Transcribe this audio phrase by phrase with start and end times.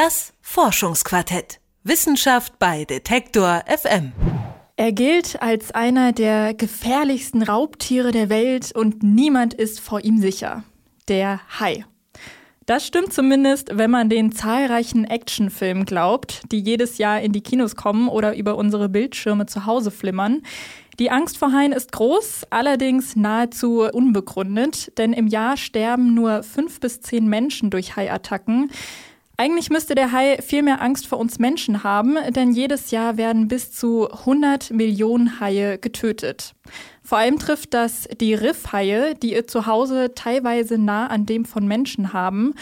[0.00, 1.58] Das Forschungsquartett.
[1.82, 4.12] Wissenschaft bei Detektor FM.
[4.76, 10.62] Er gilt als einer der gefährlichsten Raubtiere der Welt und niemand ist vor ihm sicher.
[11.08, 11.84] Der Hai.
[12.64, 17.74] Das stimmt zumindest, wenn man den zahlreichen Actionfilmen glaubt, die jedes Jahr in die Kinos
[17.74, 20.42] kommen oder über unsere Bildschirme zu Hause flimmern.
[21.00, 26.78] Die Angst vor Haien ist groß, allerdings nahezu unbegründet, denn im Jahr sterben nur fünf
[26.78, 28.70] bis zehn Menschen durch Haiattacken.
[29.40, 33.46] Eigentlich müsste der Hai viel mehr Angst vor uns Menschen haben, denn jedes Jahr werden
[33.46, 36.56] bis zu 100 Millionen Haie getötet.
[37.04, 42.12] Vor allem trifft das die Riffhaie, die ihr Zuhause teilweise nah an dem von Menschen
[42.12, 42.52] haben.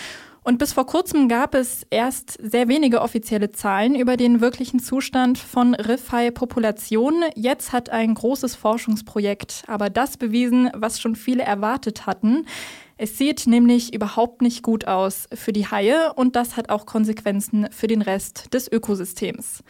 [0.42, 5.38] Und bis vor kurzem gab es erst sehr wenige offizielle Zahlen über den wirklichen Zustand
[5.38, 7.24] von Riffhai-Populationen.
[7.34, 12.45] Jetzt hat ein großes Forschungsprojekt aber das bewiesen, was schon viele erwartet hatten.
[12.98, 17.68] Es sieht nämlich überhaupt nicht gut aus für die Haie und das hat auch Konsequenzen
[17.70, 19.62] für den Rest des Ökosystems.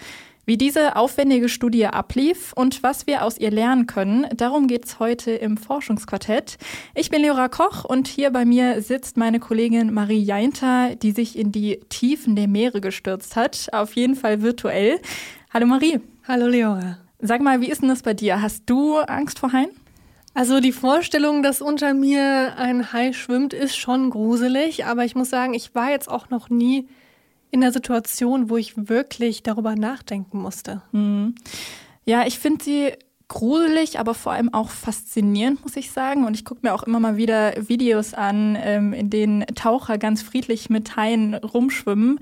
[0.44, 5.32] Wie diese aufwendige Studie ablief und was wir aus ihr lernen können, darum geht's heute
[5.32, 6.56] im Forschungsquartett.
[6.94, 11.36] Ich bin Leora Koch und hier bei mir sitzt meine Kollegin Marie Jainter, die sich
[11.36, 15.00] in die Tiefen der Meere gestürzt hat, auf jeden Fall virtuell.
[15.52, 15.98] Hallo Marie.
[16.28, 16.98] Hallo Leora.
[17.18, 18.40] Sag mal, wie ist denn das bei dir?
[18.40, 19.70] Hast du Angst vor Haien?
[20.36, 25.30] Also die Vorstellung, dass unter mir ein Hai schwimmt, ist schon gruselig, aber ich muss
[25.30, 26.86] sagen, ich war jetzt auch noch nie
[27.50, 30.82] in der Situation, wo ich wirklich darüber nachdenken musste.
[30.92, 31.36] Hm.
[32.04, 32.92] Ja, ich finde sie
[33.28, 36.26] gruselig, aber vor allem auch faszinierend, muss ich sagen.
[36.26, 40.20] Und ich gucke mir auch immer mal wieder Videos an, ähm, in denen Taucher ganz
[40.20, 42.20] friedlich mit Haien rumschwimmen.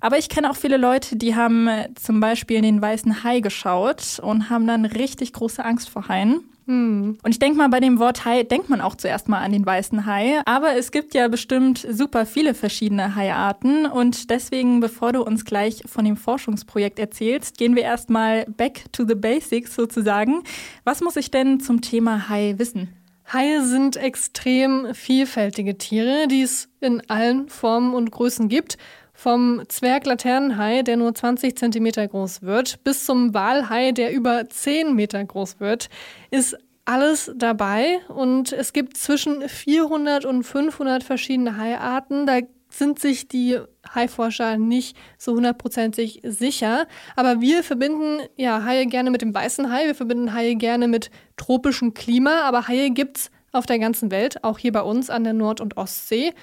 [0.00, 3.40] Aber ich kenne auch viele Leute, die haben äh, zum Beispiel in den weißen Hai
[3.40, 6.44] geschaut und haben dann richtig große Angst vor Haien.
[6.66, 7.16] Hm.
[7.22, 9.64] Und ich denke mal, bei dem Wort Hai denkt man auch zuerst mal an den
[9.64, 10.40] weißen Hai.
[10.44, 13.86] Aber es gibt ja bestimmt super viele verschiedene Haiarten.
[13.86, 19.06] Und deswegen, bevor du uns gleich von dem Forschungsprojekt erzählst, gehen wir erstmal back to
[19.06, 20.42] the basics sozusagen.
[20.84, 22.88] Was muss ich denn zum Thema Hai wissen?
[23.32, 28.78] Haie sind extrem vielfältige Tiere, die es in allen Formen und Größen gibt.
[29.16, 35.24] Vom Zwerglaternenhai, der nur 20 Zentimeter groß wird, bis zum Walhai, der über 10 Meter
[35.24, 35.88] groß wird,
[36.30, 38.00] ist alles dabei.
[38.08, 42.26] Und es gibt zwischen 400 und 500 verschiedene Haiarten.
[42.26, 43.58] Da sind sich die
[43.94, 46.86] Haiforscher nicht so hundertprozentig sicher.
[47.16, 49.86] Aber wir verbinden ja Haie gerne mit dem weißen Hai.
[49.86, 52.42] Wir verbinden Haie gerne mit tropischem Klima.
[52.42, 55.62] Aber Haie gibt es auf der ganzen Welt, auch hier bei uns an der Nord-
[55.62, 56.34] und Ostsee.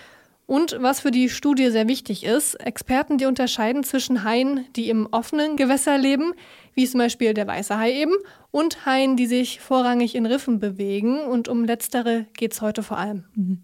[0.46, 5.08] Und was für die Studie sehr wichtig ist, Experten, die unterscheiden zwischen Haien, die im
[5.12, 6.34] offenen Gewässer leben,
[6.74, 8.14] wie zum Beispiel der weiße Hai eben,
[8.52, 11.20] und Haien, die sich vorrangig in Riffen bewegen.
[11.20, 13.24] Und um letztere geht es heute vor allem.
[13.36, 13.60] Mhm.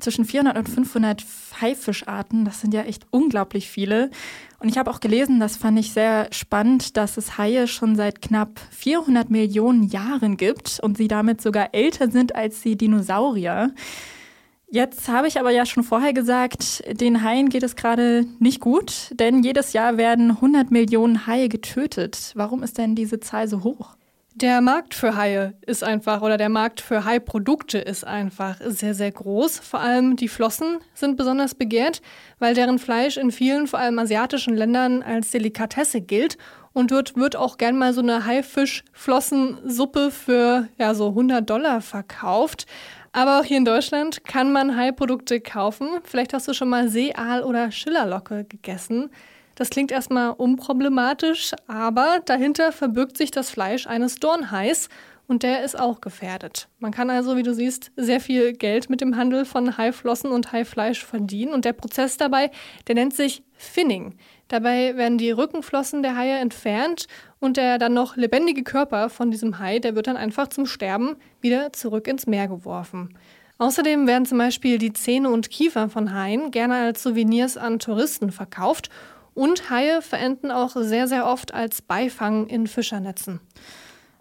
[0.00, 1.24] Zwischen 400 und 500
[1.60, 4.10] Haifischarten, das sind ja echt unglaublich viele.
[4.60, 8.22] Und ich habe auch gelesen, das fand ich sehr spannend, dass es Haie schon seit
[8.22, 13.72] knapp 400 Millionen Jahren gibt und sie damit sogar älter sind als die Dinosaurier.
[14.70, 19.10] Jetzt habe ich aber ja schon vorher gesagt, den Haien geht es gerade nicht gut,
[19.12, 22.32] denn jedes Jahr werden 100 Millionen Haie getötet.
[22.34, 23.96] Warum ist denn diese Zahl so hoch?
[24.34, 29.10] Der Markt für Haie ist einfach, oder der Markt für Haiprodukte ist einfach sehr, sehr
[29.10, 29.58] groß.
[29.58, 32.02] Vor allem die Flossen sind besonders begehrt,
[32.38, 36.36] weil deren Fleisch in vielen, vor allem asiatischen Ländern als Delikatesse gilt.
[36.72, 42.66] Und dort wird auch gern mal so eine Haifischflossensuppe für ja, so 100 Dollar verkauft.
[43.12, 45.88] Aber auch hier in Deutschland kann man Haiprodukte kaufen.
[46.04, 49.10] Vielleicht hast du schon mal Seeaal oder Schillerlocke gegessen.
[49.54, 54.88] Das klingt erstmal unproblematisch, aber dahinter verbirgt sich das Fleisch eines Dornhais
[55.26, 56.68] und der ist auch gefährdet.
[56.78, 60.52] Man kann also, wie du siehst, sehr viel Geld mit dem Handel von Haiflossen und
[60.52, 62.50] Haifleisch verdienen und der Prozess dabei,
[62.86, 64.16] der nennt sich Finning.
[64.48, 67.06] Dabei werden die Rückenflossen der Haie entfernt
[67.40, 71.16] und der dann noch lebendige Körper von diesem Hai, der wird dann einfach zum Sterben
[71.40, 73.16] wieder zurück ins Meer geworfen.
[73.58, 78.30] Außerdem werden zum Beispiel die Zähne und Kiefer von Haien gerne als Souvenirs an Touristen
[78.30, 78.88] verkauft
[79.34, 83.40] und Haie verenden auch sehr, sehr oft als Beifang in Fischernetzen.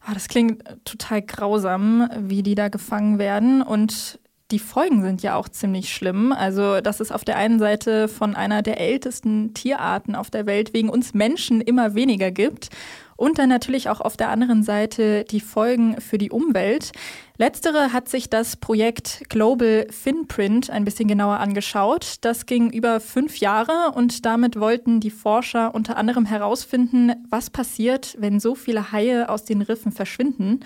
[0.07, 3.61] Oh, das klingt total grausam, wie die da gefangen werden.
[3.61, 4.19] Und
[4.51, 6.31] die Folgen sind ja auch ziemlich schlimm.
[6.31, 10.73] Also, dass es auf der einen Seite von einer der ältesten Tierarten auf der Welt
[10.73, 12.69] wegen uns Menschen immer weniger gibt
[13.17, 16.91] und dann natürlich auch auf der anderen Seite die Folgen für die Umwelt.
[17.37, 22.15] Letztere hat sich das Projekt Global Finprint ein bisschen genauer angeschaut.
[22.21, 28.15] Das ging über fünf Jahre und damit wollten die Forscher unter anderem herausfinden, was passiert,
[28.19, 30.61] wenn so viele Haie aus den Riffen verschwinden.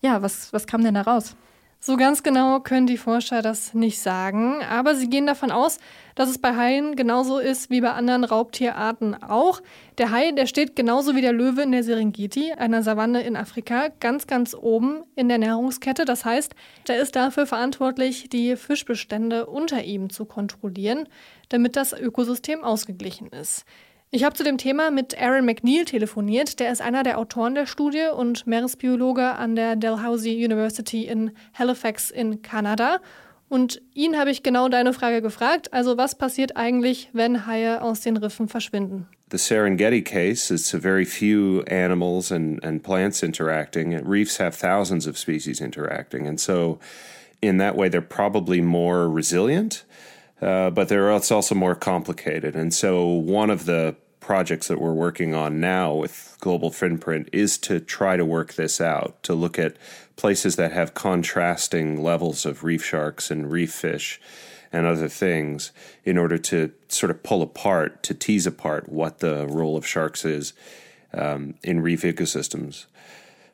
[0.00, 1.36] Ja, was, was kam denn da raus?
[1.82, 5.78] So ganz genau können die Forscher das nicht sagen, aber sie gehen davon aus,
[6.14, 9.62] dass es bei Haien genauso ist wie bei anderen Raubtierarten auch.
[9.96, 13.88] Der Hai, der steht genauso wie der Löwe in der Serengeti, einer Savanne in Afrika,
[13.98, 16.04] ganz, ganz oben in der Nahrungskette.
[16.04, 16.54] Das heißt,
[16.86, 21.08] der ist dafür verantwortlich, die Fischbestände unter ihm zu kontrollieren,
[21.48, 23.64] damit das Ökosystem ausgeglichen ist.
[24.12, 26.58] Ich habe zu dem Thema mit Aaron McNeil telefoniert.
[26.58, 32.10] Der ist einer der Autoren der Studie und Meeresbiologe an der Dalhousie University in Halifax
[32.10, 32.98] in Kanada.
[33.48, 35.72] Und ihn habe ich genau deine Frage gefragt.
[35.72, 39.06] Also was passiert eigentlich, wenn Haie aus den Riffen verschwinden?
[39.30, 43.94] The Serengeti case is very few animals and, and plants interacting.
[44.04, 46.26] Reefs have thousands of species interacting.
[46.26, 46.80] And so
[47.40, 49.84] in that way, they're probably more resilient.
[50.40, 52.56] Uh, but they're, it's also more complicated.
[52.56, 57.58] And so, one of the projects that we're working on now with Global Finprint is
[57.58, 59.76] to try to work this out, to look at
[60.16, 64.20] places that have contrasting levels of reef sharks and reef fish
[64.72, 65.72] and other things
[66.04, 70.24] in order to sort of pull apart, to tease apart what the role of sharks
[70.24, 70.52] is
[71.12, 72.86] um, in reef ecosystems.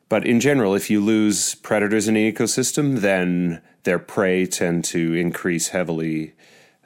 [0.09, 5.13] But in general, if you lose predators in an ecosystem, then their prey tend to
[5.13, 6.33] increase heavily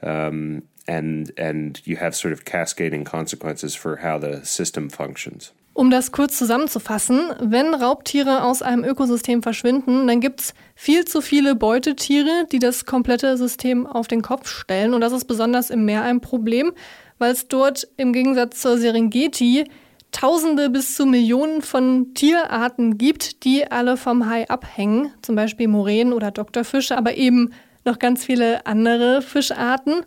[0.01, 5.53] um, and and you have sort of cascading consequences for how the system functions.
[5.73, 11.21] Um das kurz zusammenzufassen, wenn Raubtiere aus einem Ökosystem verschwinden, dann gibt es viel zu
[11.21, 14.93] viele Beutetiere, die das komplette System auf den Kopf stellen.
[14.93, 16.73] Und das ist besonders im Meer ein Problem,
[17.19, 19.65] weil es dort im Gegensatz zur Serengeti
[20.11, 26.11] Tausende bis zu Millionen von Tierarten gibt, die alle vom Hai abhängen, zum Beispiel Moränen
[26.11, 27.53] oder Doktorfische, aber eben
[27.85, 30.03] noch ganz viele andere Fischarten.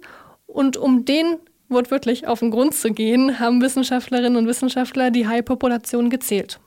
[0.46, 1.38] Und um den
[1.68, 6.60] wortwörtlich auf den Grund zu gehen, haben Wissenschaftlerinnen und Wissenschaftler die Haipopulation gezählt.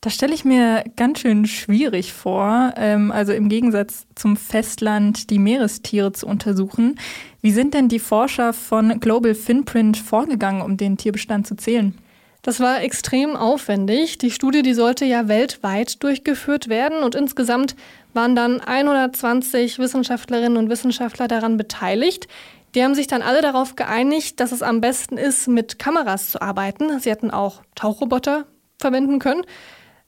[0.00, 5.38] Das stelle ich mir ganz schön schwierig vor, ähm, also im Gegensatz zum Festland die
[5.38, 6.96] Meerestiere zu untersuchen.
[7.42, 11.98] Wie sind denn die Forscher von Global Finprint vorgegangen, um den Tierbestand zu zählen?
[12.46, 14.18] Das war extrem aufwendig.
[14.18, 17.74] Die Studie, die sollte ja weltweit durchgeführt werden und insgesamt
[18.14, 22.28] waren dann 120 Wissenschaftlerinnen und Wissenschaftler daran beteiligt.
[22.76, 26.40] Die haben sich dann alle darauf geeinigt, dass es am besten ist, mit Kameras zu
[26.40, 27.00] arbeiten.
[27.00, 28.46] Sie hätten auch Tauchroboter
[28.78, 29.42] verwenden können.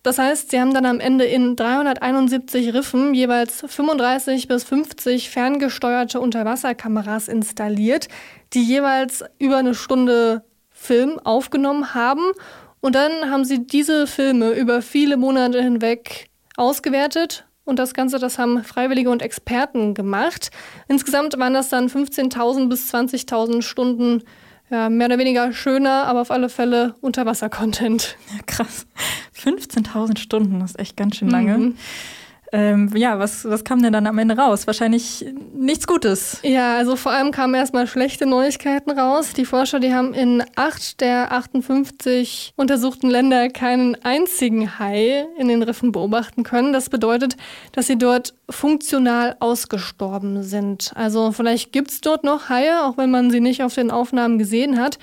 [0.04, 6.20] Das heißt, sie haben dann am Ende in 371 Riffen jeweils 35 bis 50 ferngesteuerte
[6.20, 8.06] Unterwasserkameras installiert,
[8.54, 10.44] die jeweils über eine Stunde
[10.78, 12.22] Film aufgenommen haben.
[12.80, 17.46] Und dann haben sie diese Filme über viele Monate hinweg ausgewertet.
[17.64, 20.50] Und das Ganze, das haben Freiwillige und Experten gemacht.
[20.86, 24.22] Insgesamt waren das dann 15.000 bis 20.000 Stunden
[24.70, 28.16] ja, mehr oder weniger schöner, aber auf alle Fälle Unterwasser-Content.
[28.34, 28.86] Ja, krass.
[29.36, 31.58] 15.000 Stunden, das ist echt ganz schön lange.
[31.58, 31.76] Mhm.
[32.50, 34.66] Ähm, ja, was, was kam denn dann am Ende raus?
[34.66, 36.38] Wahrscheinlich nichts Gutes.
[36.42, 39.32] Ja, also vor allem kamen erstmal schlechte Neuigkeiten raus.
[39.34, 45.62] Die Forscher, die haben in acht der 58 untersuchten Länder keinen einzigen Hai in den
[45.62, 46.72] Riffen beobachten können.
[46.72, 47.36] Das bedeutet,
[47.72, 50.92] dass sie dort funktional ausgestorben sind.
[50.94, 54.38] Also vielleicht gibt es dort noch Haie, auch wenn man sie nicht auf den Aufnahmen
[54.38, 54.98] gesehen hat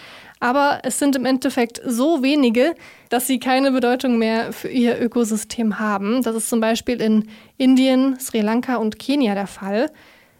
[0.46, 2.76] aber es sind im Endeffekt so wenige,
[3.10, 6.22] dass sie keine Bedeutung mehr für ihr Ökosystem haben.
[6.22, 7.28] Das ist zum Beispiel in
[7.58, 9.92] Indien, Sri Lanka und Kenia der Fall.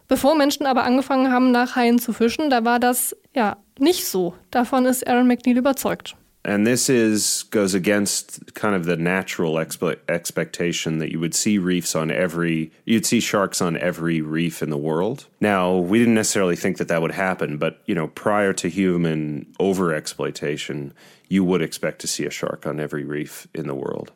[0.08, 4.36] Bevor Menschen aber angefangen haben, nach Haien zu fischen, da war das ja nicht so.
[4.52, 6.16] Davon ist Aaron McNeil überzeugt.
[6.46, 11.58] And this is goes against kind of the natural expe- expectation that you would see
[11.58, 15.26] reefs on every you'd see sharks on every reef in the world.
[15.42, 19.54] Now we didn't necessarily think that that would happen but you know prior to human
[19.60, 20.92] overexploitation
[21.28, 24.12] you would expect to see a shark on every reef in the world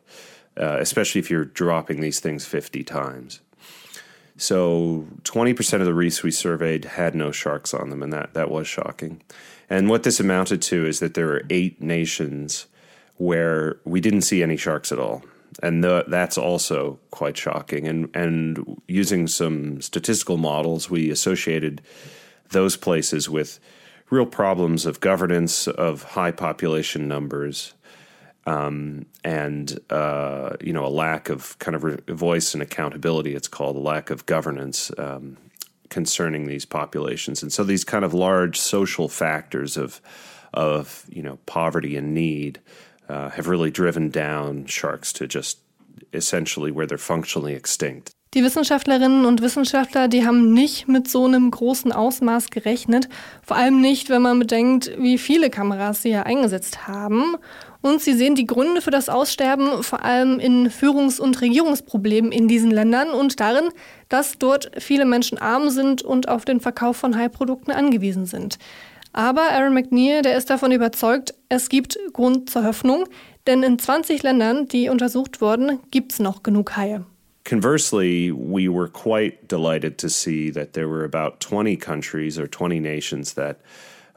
[0.56, 3.40] uh, especially if you're dropping these things 50 times
[4.40, 8.50] so 20% of the reefs we surveyed had no sharks on them and that that
[8.50, 9.20] was shocking
[9.70, 12.66] and what this amounted to is that there are eight nations
[13.16, 15.22] where we didn't see any sharks at all.
[15.62, 17.86] And the, that's also quite shocking.
[17.86, 21.82] And, and using some statistical models, we associated
[22.50, 23.60] those places with
[24.10, 27.74] real problems of governance, of high population numbers,
[28.50, 33.34] um, and uh, you know a lack of kind of voice and accountability.
[33.34, 35.36] It's called a lack of governance um,
[35.88, 37.42] concerning these populations.
[37.42, 40.00] And so these kind of large social factors of
[40.52, 42.60] of you know poverty and need
[43.08, 45.58] uh, have really driven down sharks to just
[46.12, 48.10] essentially where they're functionally extinct.
[48.32, 53.08] Die Wissenschaftlerinnen und Wissenschaftler, die haben nicht mit so einem großen Ausmaß gerechnet.
[53.42, 57.36] Vor allem nicht, wenn man bedenkt, wie viele Kameras sie ja eingesetzt haben.
[57.82, 62.46] Und sie sehen die Gründe für das Aussterben vor allem in Führungs- und Regierungsproblemen in
[62.46, 63.70] diesen Ländern und darin,
[64.08, 68.58] dass dort viele Menschen arm sind und auf den Verkauf von Haiprodukten angewiesen sind.
[69.12, 73.06] Aber Aaron McNeil, der ist davon überzeugt, es gibt Grund zur Hoffnung,
[73.46, 77.04] denn in 20 Ländern, die untersucht wurden, gibt es noch genug Haie.
[77.44, 82.78] Conversely, we were quite delighted to see that there were about 20 countries or 20
[82.78, 83.56] nations that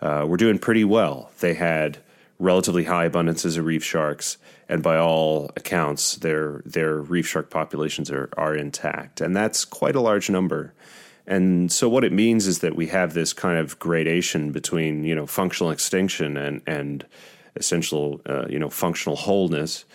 [0.01, 1.29] uh, were doing pretty well.
[1.39, 1.99] They had
[2.43, 8.11] relatively high abundances of reef sharks, and by all accounts, their their reef shark populations
[8.11, 10.73] are, are intact, and that's quite a large number.
[11.25, 15.15] And so what it means is that we have this kind of gradation between you
[15.15, 17.05] know functional extinction and and
[17.55, 19.85] essential uh, you know functional wholeness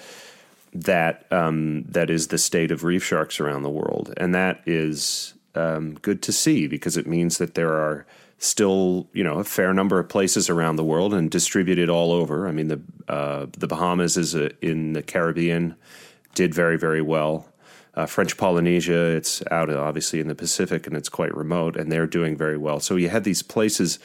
[0.73, 5.35] that um, that is the state of reef sharks around the world, and that is
[5.55, 8.07] um, good to see because it means that there are
[8.38, 12.49] still you know a fair number of places around the world and distributed all over.
[12.49, 15.75] I mean the uh, the Bahamas is a, in the Caribbean
[16.35, 17.47] did very very well.
[17.95, 22.07] Uh, French Polynesia, it's out obviously in the Pacific and it's quite remote, and they're
[22.07, 22.78] doing very well.
[22.78, 23.99] So you had these places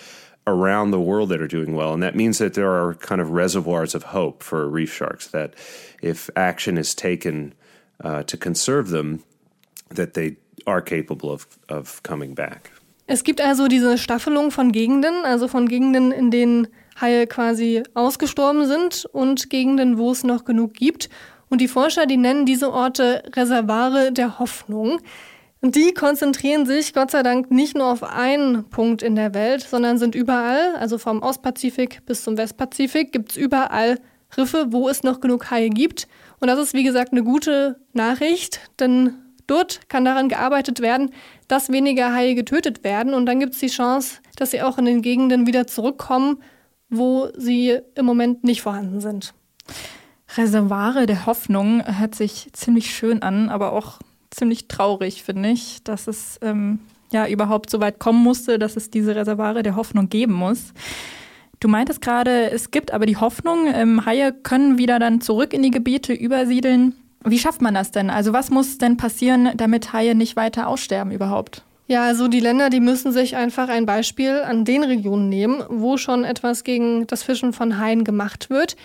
[0.47, 3.29] around the world that are doing well, and that means that there are kind of
[3.31, 5.27] reservoirs of hope for reef sharks.
[5.27, 5.53] That
[6.01, 7.53] if action is taken
[8.03, 9.23] uh, to conserve them,
[9.89, 12.71] that they are capable of, of coming back.
[13.05, 16.67] Es gibt also diese Staffelung von Gegenden, also von Gegenden, in denen
[16.99, 21.09] Haie quasi ausgestorben sind und Gegenden, wo es noch genug gibt.
[21.49, 24.99] Und die Forscher, die nennen diese Orte Reservare der Hoffnung.
[25.61, 29.61] Und die konzentrieren sich Gott sei Dank nicht nur auf einen Punkt in der Welt,
[29.61, 33.99] sondern sind überall, also vom Ostpazifik bis zum Westpazifik, gibt es überall
[34.35, 36.07] Riffe, wo es noch genug Haie gibt.
[36.39, 39.22] Und das ist, wie gesagt, eine gute Nachricht, denn
[39.53, 41.11] dort kann daran gearbeitet werden,
[41.47, 43.13] dass weniger Haie getötet werden.
[43.13, 46.41] Und dann gibt es die Chance, dass sie auch in den Gegenden wieder zurückkommen,
[46.89, 49.33] wo sie im Moment nicht vorhanden sind.
[50.35, 53.99] Reservare der Hoffnung hört sich ziemlich schön an, aber auch
[54.31, 56.79] ziemlich traurig, finde ich, dass es ähm,
[57.11, 60.73] ja überhaupt so weit kommen musste, dass es diese Reservare der Hoffnung geben muss.
[61.59, 65.61] Du meintest gerade, es gibt aber die Hoffnung, ähm, Haie können wieder dann zurück in
[65.61, 66.95] die Gebiete übersiedeln.
[67.25, 68.09] Wie schafft man das denn?
[68.09, 71.63] Also was muss denn passieren, damit Haie nicht weiter aussterben überhaupt?
[71.87, 75.97] Ja, also die Länder, die müssen sich einfach ein Beispiel an den Regionen nehmen, wo
[75.97, 78.77] schon etwas gegen das Fischen von Haien gemacht wird.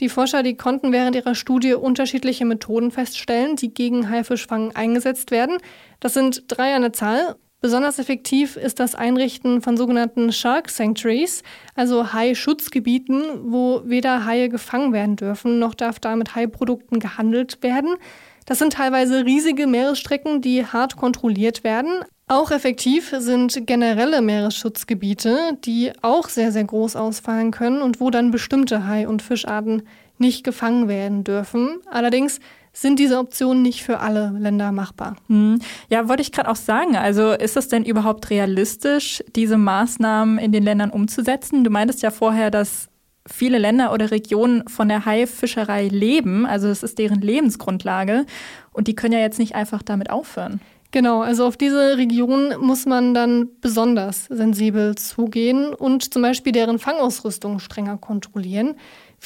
[0.00, 5.58] Die Forscher, die konnten während ihrer Studie unterschiedliche Methoden feststellen, die gegen Haifischfang eingesetzt werden.
[6.00, 7.36] Das sind drei an der Zahl.
[7.60, 11.42] Besonders effektiv ist das Einrichten von sogenannten Shark Sanctuaries,
[11.74, 17.96] also Hai-Schutzgebieten, wo weder Haie gefangen werden dürfen, noch darf da mit Haiprodukten gehandelt werden.
[18.44, 22.04] Das sind teilweise riesige Meeresstrecken, die hart kontrolliert werden.
[22.28, 28.30] Auch effektiv sind generelle Meeresschutzgebiete, die auch sehr, sehr groß ausfallen können und wo dann
[28.30, 29.82] bestimmte Hai- und Fischarten
[30.18, 31.80] nicht gefangen werden dürfen.
[31.90, 32.40] Allerdings
[32.76, 35.16] sind diese Optionen nicht für alle Länder machbar.
[35.28, 35.58] Hm.
[35.88, 36.94] Ja, wollte ich gerade auch sagen.
[36.96, 41.64] Also ist es denn überhaupt realistisch, diese Maßnahmen in den Ländern umzusetzen?
[41.64, 42.88] Du meintest ja vorher, dass
[43.26, 46.44] viele Länder oder Regionen von der Haifischerei leben.
[46.44, 48.26] Also es ist deren Lebensgrundlage.
[48.72, 50.60] Und die können ja jetzt nicht einfach damit aufhören.
[50.92, 56.78] Genau, also auf diese Region muss man dann besonders sensibel zugehen und zum Beispiel deren
[56.78, 58.76] Fangausrüstung strenger kontrollieren.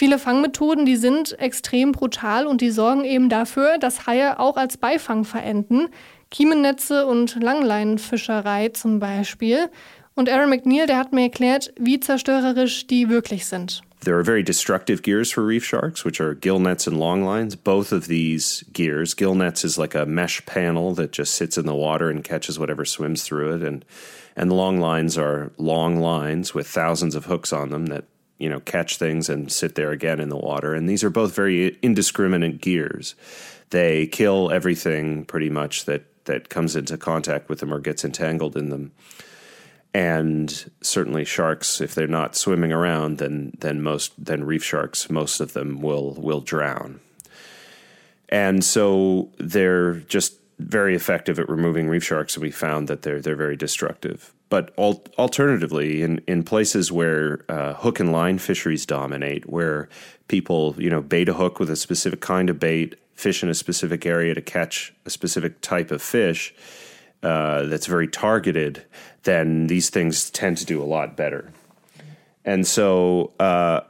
[0.00, 4.78] Viele Fangmethoden, die sind extrem brutal und die sorgen eben dafür, dass Haie auch als
[4.78, 5.88] Beifang verenden.
[6.30, 9.68] Kiemennetze und Langleinenfischerei zum Beispiel.
[10.14, 13.82] Und Aaron McNeil, der hat mir erklärt, wie zerstörerisch die wirklich sind.
[14.02, 17.54] There are very destructive gears for reef sharks, which are gill nets and long lines.
[17.54, 21.66] Both of these gears, gill nets is like a mesh panel that just sits in
[21.66, 23.84] the water and catches whatever swims through it, and
[24.34, 28.04] and long lines are long lines with thousands of hooks on them that
[28.40, 30.74] you know catch things and sit there again in the water.
[30.74, 33.14] And these are both very indiscriminate gears.
[33.70, 38.56] They kill everything pretty much that that comes into contact with them or gets entangled
[38.56, 38.92] in them
[39.92, 45.40] and certainly sharks if they're not swimming around then then most then reef sharks most
[45.40, 47.00] of them will will drown
[48.28, 53.20] and so they're just very effective at removing reef sharks and we found that they're
[53.20, 58.84] they're very destructive but al- alternatively in in places where uh, hook and line fisheries
[58.84, 59.88] dominate where
[60.28, 63.54] people you know bait a hook with a specific kind of bait fish in a
[63.54, 66.54] specific area to catch a specific type of fish
[67.22, 68.82] uh, that's very targeted,
[69.24, 71.52] then these things tend to do a lot better.
[72.46, 73.82] And so, uh,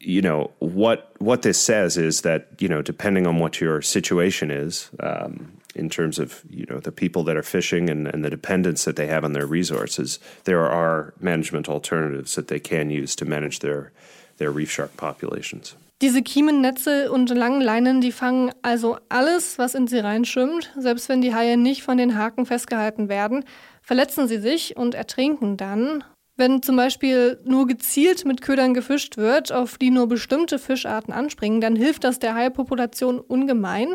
[0.00, 4.50] you know, what what this says is that you know, depending on what your situation
[4.50, 8.30] is, um, in terms of you know the people that are fishing and, and the
[8.30, 13.16] dependence that they have on their resources, there are management alternatives that they can use
[13.16, 13.92] to manage their
[14.38, 15.76] their reef shark populations.
[16.02, 20.72] Diese Kiemennetze und langen Leinen, die fangen also alles, was in sie reinschwimmt.
[20.76, 23.44] Selbst wenn die Haie nicht von den Haken festgehalten werden,
[23.80, 26.02] verletzen sie sich und ertrinken dann.
[26.36, 31.60] Wenn zum Beispiel nur gezielt mit Ködern gefischt wird, auf die nur bestimmte Fischarten anspringen,
[31.60, 33.94] dann hilft das der Haipopulation ungemein.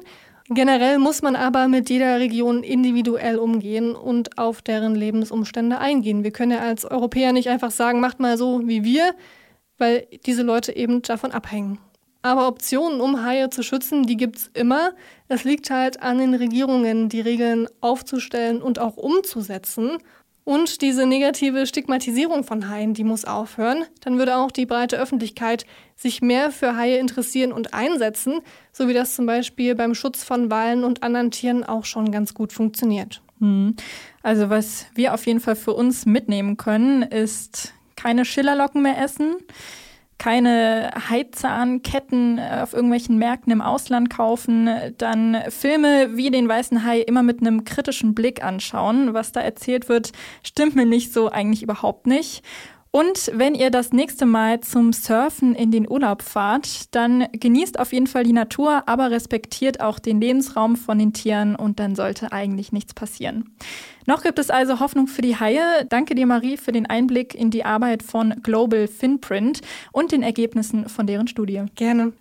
[0.51, 6.23] Generell muss man aber mit jeder Region individuell umgehen und auf deren Lebensumstände eingehen.
[6.23, 9.13] Wir können ja als Europäer nicht einfach sagen, macht mal so wie wir,
[9.77, 11.77] weil diese Leute eben davon abhängen.
[12.23, 14.93] Aber Optionen, um Haie zu schützen, die gibt es immer.
[15.27, 19.99] Es liegt halt an den Regierungen, die Regeln aufzustellen und auch umzusetzen.
[20.49, 23.85] Und diese negative Stigmatisierung von Haien, die muss aufhören.
[24.01, 25.63] Dann würde auch die breite Öffentlichkeit
[25.95, 28.41] sich mehr für Haie interessieren und einsetzen,
[28.71, 32.33] so wie das zum Beispiel beim Schutz von Walen und anderen Tieren auch schon ganz
[32.33, 33.21] gut funktioniert.
[33.37, 33.75] Hm.
[34.23, 39.35] Also was wir auf jeden Fall für uns mitnehmen können, ist keine Schillerlocken mehr essen
[40.19, 47.23] keine Haizahnketten auf irgendwelchen Märkten im Ausland kaufen, dann Filme wie den Weißen Hai immer
[47.23, 49.13] mit einem kritischen Blick anschauen.
[49.13, 50.11] Was da erzählt wird,
[50.43, 52.43] stimmt mir nicht so eigentlich überhaupt nicht.
[52.91, 57.93] Und wenn ihr das nächste Mal zum Surfen in den Urlaub fahrt, dann genießt auf
[57.93, 62.31] jeden Fall die Natur, aber respektiert auch den Lebensraum von den Tieren und dann sollte
[62.31, 63.55] eigentlich nichts passieren.
[64.07, 65.85] Noch gibt es also Hoffnung für die Haie.
[65.87, 70.89] Danke dir, Marie, für den Einblick in die Arbeit von Global Finprint und den Ergebnissen
[70.89, 71.65] von deren Studie.
[71.75, 72.13] Gerne.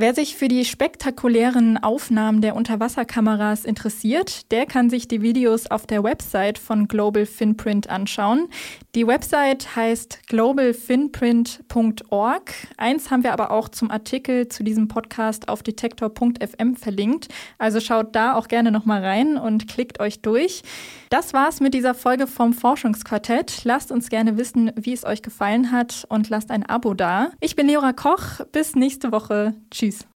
[0.00, 5.88] Wer sich für die spektakulären Aufnahmen der Unterwasserkameras interessiert, der kann sich die Videos auf
[5.88, 8.46] der Website von Global Finprint anschauen.
[8.94, 12.54] Die Website heißt globalfinprint.org.
[12.76, 17.26] Eins haben wir aber auch zum Artikel zu diesem Podcast auf detektor.fm verlinkt.
[17.58, 20.62] Also schaut da auch gerne nochmal rein und klickt euch durch.
[21.10, 23.64] Das war's mit dieser Folge vom Forschungsquartett.
[23.64, 27.32] Lasst uns gerne wissen, wie es euch gefallen hat und lasst ein Abo da.
[27.40, 28.46] Ich bin Leora Koch.
[28.52, 29.54] Bis nächste Woche.
[29.72, 29.87] Tschüss.